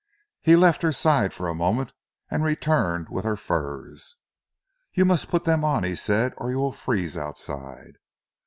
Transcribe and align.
He 0.41 0.55
left 0.55 0.81
her 0.81 0.91
side 0.91 1.31
for 1.31 1.47
a 1.47 1.53
moment, 1.53 1.93
and 2.31 2.43
returned 2.43 3.09
with 3.09 3.23
her 3.23 3.35
furs. 3.35 4.15
"You 4.95 5.05
must 5.05 5.29
put 5.29 5.43
them 5.43 5.63
on," 5.63 5.83
he 5.83 5.93
said, 5.93 6.33
"or 6.37 6.49
you 6.49 6.57
will 6.57 6.71
freeze 6.71 7.15
outside." 7.15 7.99